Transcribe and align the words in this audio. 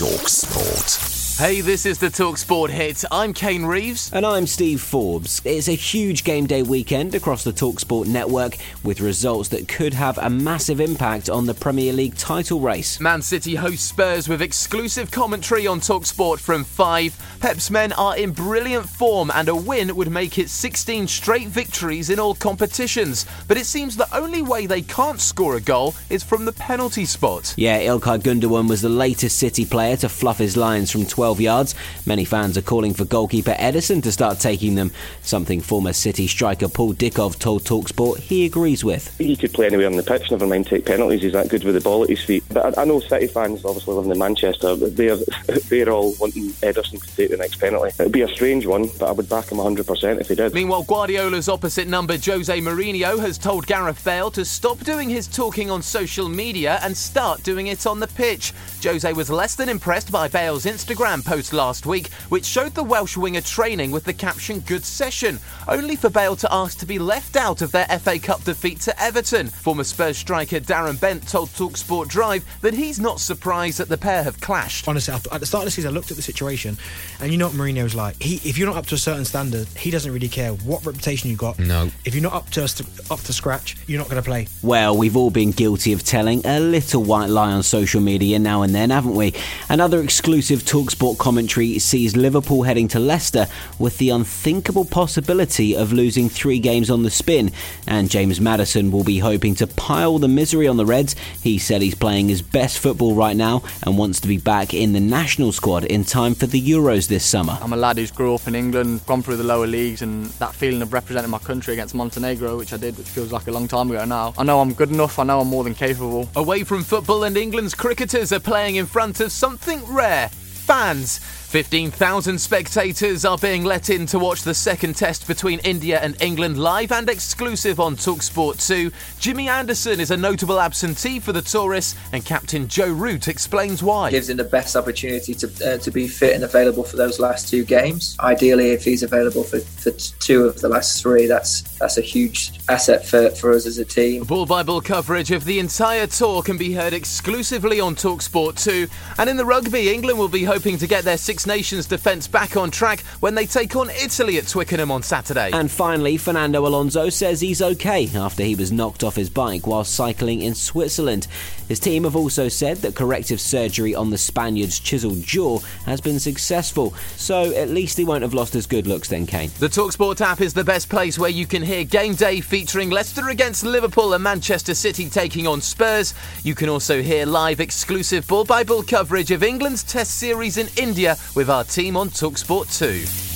Talk 0.00 0.30
Sport. 0.30 1.19
Hey, 1.40 1.62
this 1.62 1.86
is 1.86 1.98
the 1.98 2.08
Talksport 2.08 2.68
hit. 2.68 3.02
I'm 3.10 3.32
Kane 3.32 3.64
Reeves. 3.64 4.12
And 4.12 4.26
I'm 4.26 4.46
Steve 4.46 4.82
Forbes. 4.82 5.40
It's 5.46 5.68
a 5.68 5.72
huge 5.72 6.22
game 6.22 6.44
day 6.44 6.62
weekend 6.62 7.14
across 7.14 7.44
the 7.44 7.50
Talksport 7.50 8.08
network 8.08 8.58
with 8.84 9.00
results 9.00 9.48
that 9.48 9.66
could 9.66 9.94
have 9.94 10.18
a 10.18 10.28
massive 10.28 10.82
impact 10.82 11.30
on 11.30 11.46
the 11.46 11.54
Premier 11.54 11.94
League 11.94 12.14
title 12.16 12.60
race. 12.60 13.00
Man 13.00 13.22
City 13.22 13.54
host 13.54 13.88
Spurs 13.88 14.28
with 14.28 14.42
exclusive 14.42 15.10
commentary 15.10 15.66
on 15.66 15.80
Talksport 15.80 16.40
from 16.40 16.62
5. 16.62 17.38
Pep's 17.40 17.70
men 17.70 17.94
are 17.94 18.18
in 18.18 18.32
brilliant 18.32 18.86
form 18.86 19.30
and 19.34 19.48
a 19.48 19.56
win 19.56 19.96
would 19.96 20.10
make 20.10 20.36
it 20.36 20.50
16 20.50 21.08
straight 21.08 21.48
victories 21.48 22.10
in 22.10 22.20
all 22.20 22.34
competitions. 22.34 23.24
But 23.48 23.56
it 23.56 23.64
seems 23.64 23.96
the 23.96 24.14
only 24.14 24.42
way 24.42 24.66
they 24.66 24.82
can't 24.82 25.18
score 25.18 25.56
a 25.56 25.60
goal 25.62 25.94
is 26.10 26.22
from 26.22 26.44
the 26.44 26.52
penalty 26.52 27.06
spot. 27.06 27.54
Yeah, 27.56 27.80
Ilkay 27.80 28.20
Gundogan 28.20 28.68
was 28.68 28.82
the 28.82 28.90
latest 28.90 29.38
City 29.38 29.64
player 29.64 29.96
to 29.96 30.10
fluff 30.10 30.36
his 30.36 30.58
lines 30.58 30.90
from 30.90 31.06
12 31.06 31.29
12 31.30 31.40
yards. 31.40 31.74
Many 32.06 32.24
fans 32.24 32.58
are 32.58 32.62
calling 32.62 32.92
for 32.92 33.04
goalkeeper 33.04 33.52
Ederson 33.52 34.02
to 34.02 34.10
start 34.10 34.40
taking 34.40 34.74
them, 34.74 34.90
something 35.22 35.60
former 35.60 35.92
City 35.92 36.26
striker 36.26 36.68
Paul 36.68 36.92
Dickov 36.92 37.38
told 37.38 37.62
Talksport 37.62 38.18
he 38.18 38.44
agrees 38.44 38.82
with. 38.82 39.16
He 39.18 39.36
could 39.36 39.52
play 39.52 39.66
anywhere 39.66 39.86
on 39.86 39.94
the 39.94 40.02
pitch, 40.02 40.28
never 40.32 40.44
mind 40.44 40.66
take 40.66 40.86
penalties. 40.86 41.22
He's 41.22 41.34
that 41.34 41.48
good 41.48 41.62
with 41.62 41.76
the 41.76 41.80
ball 41.80 42.02
at 42.02 42.10
his 42.10 42.24
feet. 42.24 42.42
But 42.48 42.76
I, 42.76 42.82
I 42.82 42.84
know 42.84 42.98
City 42.98 43.28
fans, 43.28 43.64
obviously 43.64 43.94
living 43.94 44.10
in 44.10 44.18
Manchester, 44.18 44.74
they're, 44.74 45.16
they're 45.68 45.90
all 45.90 46.14
wanting 46.18 46.48
Ederson 46.64 47.00
to 47.00 47.16
take 47.16 47.30
the 47.30 47.36
next 47.36 47.60
penalty. 47.60 47.90
It 47.96 48.02
would 48.02 48.12
be 48.12 48.22
a 48.22 48.28
strange 48.28 48.66
one, 48.66 48.88
but 48.98 49.08
I 49.08 49.12
would 49.12 49.28
back 49.28 49.52
him 49.52 49.58
100% 49.58 50.20
if 50.20 50.26
he 50.26 50.34
did. 50.34 50.52
Meanwhile, 50.52 50.82
Guardiola's 50.82 51.48
opposite 51.48 51.86
number, 51.86 52.14
Jose 52.14 52.58
Mourinho, 52.60 53.20
has 53.20 53.38
told 53.38 53.68
Gareth 53.68 54.04
Bale 54.04 54.32
to 54.32 54.44
stop 54.44 54.78
doing 54.80 55.08
his 55.08 55.28
talking 55.28 55.70
on 55.70 55.80
social 55.80 56.28
media 56.28 56.80
and 56.82 56.96
start 56.96 57.44
doing 57.44 57.68
it 57.68 57.86
on 57.86 58.00
the 58.00 58.08
pitch. 58.08 58.52
Jose 58.82 59.12
was 59.12 59.30
less 59.30 59.54
than 59.54 59.68
impressed 59.68 60.10
by 60.10 60.26
Bale's 60.26 60.64
Instagram 60.64 61.19
post 61.22 61.52
last 61.52 61.86
week, 61.86 62.12
which 62.28 62.44
showed 62.44 62.74
the 62.74 62.82
Welsh 62.82 63.16
winger 63.16 63.40
training 63.40 63.90
with 63.90 64.04
the 64.04 64.12
caption 64.12 64.60
Good 64.60 64.84
Session, 64.84 65.38
only 65.68 65.96
for 65.96 66.10
Bale 66.10 66.36
to 66.36 66.52
ask 66.52 66.78
to 66.78 66.86
be 66.86 66.98
left 66.98 67.36
out 67.36 67.62
of 67.62 67.72
their 67.72 67.86
FA 67.86 68.18
Cup 68.18 68.44
defeat 68.44 68.80
to 68.80 69.02
Everton. 69.02 69.48
Former 69.48 69.84
Spurs 69.84 70.18
striker 70.18 70.60
Darren 70.60 71.00
Bent 71.00 71.26
told 71.28 71.48
Talksport 71.50 72.08
Drive 72.08 72.44
that 72.60 72.74
he's 72.74 73.00
not 73.00 73.20
surprised 73.20 73.78
that 73.78 73.88
the 73.88 73.98
pair 73.98 74.22
have 74.22 74.40
clashed. 74.40 74.88
Honestly, 74.88 75.14
at 75.14 75.40
the 75.40 75.46
start 75.46 75.62
of 75.62 75.66
the 75.66 75.70
season, 75.70 75.90
I 75.90 75.94
looked 75.94 76.10
at 76.10 76.16
the 76.16 76.22
situation, 76.22 76.76
and 77.20 77.32
you 77.32 77.38
know 77.38 77.48
what 77.48 77.56
Mourinho's 77.56 77.94
like. 77.94 78.20
He, 78.22 78.36
if 78.48 78.58
you're 78.58 78.68
not 78.68 78.76
up 78.76 78.86
to 78.86 78.94
a 78.94 78.98
certain 78.98 79.24
standard, 79.24 79.66
he 79.76 79.90
doesn't 79.90 80.12
really 80.12 80.28
care 80.28 80.52
what 80.52 80.84
reputation 80.84 81.30
you 81.30 81.36
got. 81.36 81.58
No. 81.58 81.90
If 82.04 82.14
you're 82.14 82.22
not 82.22 82.34
up 82.34 82.50
to 82.50 82.62
up 83.10 83.20
to 83.20 83.32
scratch, 83.32 83.76
you're 83.86 83.98
not 83.98 84.08
going 84.08 84.22
to 84.22 84.26
play. 84.28 84.48
Well, 84.62 84.96
we've 84.96 85.16
all 85.16 85.30
been 85.30 85.50
guilty 85.50 85.92
of 85.92 86.04
telling 86.04 86.44
a 86.46 86.60
little 86.60 87.02
white 87.02 87.28
lie 87.28 87.52
on 87.52 87.62
social 87.62 88.00
media 88.00 88.38
now 88.38 88.62
and 88.62 88.74
then, 88.74 88.90
haven't 88.90 89.14
we? 89.14 89.34
Another 89.68 90.02
exclusive 90.02 90.60
Talksport 90.60 90.99
commentary 91.00 91.78
sees 91.78 92.14
Liverpool 92.14 92.62
heading 92.62 92.86
to 92.88 92.98
Leicester 92.98 93.46
with 93.78 93.96
the 93.96 94.10
unthinkable 94.10 94.84
possibility 94.84 95.74
of 95.74 95.94
losing 95.94 96.28
three 96.28 96.58
games 96.58 96.90
on 96.90 97.02
the 97.02 97.10
spin. 97.10 97.50
And 97.86 98.10
James 98.10 98.38
Maddison 98.38 98.90
will 98.90 99.02
be 99.02 99.18
hoping 99.18 99.54
to 99.56 99.66
pile 99.66 100.18
the 100.18 100.28
misery 100.28 100.68
on 100.68 100.76
the 100.76 100.84
Reds. 100.84 101.16
He 101.42 101.58
said 101.58 101.80
he's 101.80 101.94
playing 101.94 102.28
his 102.28 102.42
best 102.42 102.78
football 102.78 103.14
right 103.14 103.36
now 103.36 103.62
and 103.82 103.96
wants 103.96 104.20
to 104.20 104.28
be 104.28 104.36
back 104.36 104.74
in 104.74 104.92
the 104.92 105.00
national 105.00 105.52
squad 105.52 105.86
in 105.86 106.04
time 106.04 106.34
for 106.34 106.46
the 106.46 106.60
Euros 106.60 107.08
this 107.08 107.24
summer. 107.24 107.58
I'm 107.62 107.72
a 107.72 107.76
lad 107.76 107.96
who's 107.96 108.10
grew 108.10 108.34
up 108.34 108.46
in 108.46 108.54
England, 108.54 109.06
gone 109.06 109.22
through 109.22 109.36
the 109.36 109.44
lower 109.44 109.66
leagues, 109.66 110.02
and 110.02 110.26
that 110.26 110.54
feeling 110.54 110.82
of 110.82 110.92
representing 110.92 111.30
my 111.30 111.38
country 111.38 111.72
against 111.72 111.94
Montenegro, 111.94 112.58
which 112.58 112.74
I 112.74 112.76
did, 112.76 112.98
which 112.98 113.08
feels 113.08 113.32
like 113.32 113.46
a 113.46 113.52
long 113.52 113.66
time 113.66 113.90
ago 113.90 114.04
now. 114.04 114.34
I 114.36 114.44
know 114.44 114.60
I'm 114.60 114.74
good 114.74 114.90
enough, 114.90 115.18
I 115.18 115.24
know 115.24 115.40
I'm 115.40 115.48
more 115.48 115.64
than 115.64 115.74
capable. 115.74 116.28
Away 116.36 116.62
from 116.64 116.82
football 116.82 117.24
and 117.24 117.36
England's 117.38 117.74
cricketers 117.74 118.32
are 118.32 118.40
playing 118.40 118.76
in 118.76 118.84
front 118.84 119.20
of 119.20 119.32
something 119.32 119.82
rare 119.86 120.30
fans. 120.70 121.18
15,000 121.50 122.38
spectators 122.38 123.24
are 123.24 123.36
being 123.36 123.64
let 123.64 123.90
in 123.90 124.06
to 124.06 124.20
watch 124.20 124.42
the 124.42 124.54
second 124.54 124.94
test 124.94 125.26
between 125.26 125.58
India 125.64 125.98
and 125.98 126.16
England 126.22 126.56
live 126.56 126.92
and 126.92 127.10
exclusive 127.10 127.80
on 127.80 127.96
Talksport 127.96 128.64
2. 128.64 128.92
Jimmy 129.18 129.48
Anderson 129.48 129.98
is 129.98 130.12
a 130.12 130.16
notable 130.16 130.60
absentee 130.60 131.18
for 131.18 131.32
the 131.32 131.42
tourists, 131.42 131.96
and 132.12 132.24
Captain 132.24 132.68
Joe 132.68 132.92
Root 132.92 133.26
explains 133.26 133.82
why. 133.82 134.12
Gives 134.12 134.28
him 134.28 134.36
the 134.36 134.44
best 134.44 134.76
opportunity 134.76 135.34
to 135.34 135.74
uh, 135.74 135.78
to 135.78 135.90
be 135.90 136.06
fit 136.06 136.36
and 136.36 136.44
available 136.44 136.84
for 136.84 136.96
those 136.96 137.18
last 137.18 137.48
two 137.48 137.64
games. 137.64 138.16
Ideally, 138.20 138.70
if 138.70 138.84
he's 138.84 139.02
available 139.02 139.42
for, 139.42 139.58
for 139.58 139.90
two 140.20 140.44
of 140.44 140.60
the 140.60 140.68
last 140.68 141.02
three, 141.02 141.26
that's 141.26 141.62
that's 141.78 141.98
a 141.98 142.00
huge 142.00 142.60
asset 142.68 143.04
for, 143.04 143.28
for 143.30 143.50
us 143.50 143.66
as 143.66 143.78
a 143.78 143.84
team. 143.84 144.22
Ball 144.22 144.46
by 144.46 144.62
ball 144.62 144.80
coverage 144.80 145.32
of 145.32 145.44
the 145.44 145.58
entire 145.58 146.06
tour 146.06 146.42
can 146.42 146.56
be 146.56 146.74
heard 146.74 146.92
exclusively 146.92 147.80
on 147.80 147.96
Talksport 147.96 148.62
2. 148.62 148.86
And 149.18 149.28
in 149.28 149.36
the 149.36 149.44
rugby, 149.44 149.92
England 149.92 150.16
will 150.16 150.28
be 150.28 150.44
hoping 150.44 150.78
to 150.78 150.86
get 150.86 151.02
their 151.02 151.16
Six 151.40 151.46
Nations 151.46 151.86
defence 151.86 152.28
back 152.28 152.58
on 152.58 152.70
track 152.70 153.00
when 153.20 153.34
they 153.34 153.46
take 153.46 153.74
on 153.74 153.88
Italy 153.88 154.36
at 154.36 154.46
Twickenham 154.46 154.90
on 154.90 155.02
Saturday. 155.02 155.48
And 155.54 155.70
finally, 155.70 156.18
Fernando 156.18 156.66
Alonso 156.66 157.08
says 157.08 157.40
he's 157.40 157.62
okay 157.62 158.10
after 158.14 158.42
he 158.42 158.54
was 158.54 158.70
knocked 158.70 159.02
off 159.02 159.16
his 159.16 159.30
bike 159.30 159.66
while 159.66 159.84
cycling 159.84 160.42
in 160.42 160.54
Switzerland. 160.54 161.28
His 161.66 161.80
team 161.80 162.04
have 162.04 162.16
also 162.16 162.48
said 162.48 162.78
that 162.78 162.94
corrective 162.94 163.40
surgery 163.40 163.94
on 163.94 164.10
the 164.10 164.18
Spaniard's 164.18 164.78
chiselled 164.78 165.22
jaw 165.22 165.60
has 165.86 166.02
been 166.02 166.20
successful, 166.20 166.92
so 167.16 167.54
at 167.54 167.70
least 167.70 167.96
he 167.96 168.04
won't 168.04 168.22
have 168.22 168.34
lost 168.34 168.52
his 168.52 168.66
good 168.66 168.86
looks 168.86 169.08
then, 169.08 169.24
Kane. 169.24 169.50
The 169.60 169.68
Talksport 169.68 170.20
app 170.20 170.42
is 170.42 170.52
the 170.52 170.64
best 170.64 170.90
place 170.90 171.18
where 171.18 171.30
you 171.30 171.46
can 171.46 171.62
hear 171.62 171.84
game 171.84 172.16
day 172.16 172.42
featuring 172.42 172.90
Leicester 172.90 173.30
against 173.30 173.64
Liverpool 173.64 174.12
and 174.12 174.22
Manchester 174.22 174.74
City 174.74 175.08
taking 175.08 175.46
on 175.46 175.62
Spurs. 175.62 176.12
You 176.42 176.54
can 176.54 176.68
also 176.68 177.00
hear 177.00 177.24
live 177.24 177.60
exclusive 177.60 178.26
ball 178.26 178.44
by 178.44 178.62
ball 178.62 178.82
coverage 178.82 179.30
of 179.30 179.42
England's 179.42 179.84
Test 179.84 180.18
series 180.18 180.58
in 180.58 180.68
India 180.76 181.16
with 181.34 181.50
our 181.50 181.64
team 181.64 181.96
on 181.96 182.08
Talksport 182.08 182.76
2. 182.78 183.29